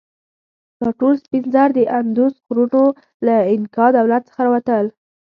دا 0.79 0.89
ټول 0.99 1.15
سپین 1.23 1.43
زر 1.53 1.69
د 1.75 1.79
اندوس 1.97 2.33
غرونو 2.45 2.83
له 3.25 3.35
انکا 3.53 3.85
دولت 3.97 4.21
څخه 4.29 4.41
راتلل. 4.51 4.87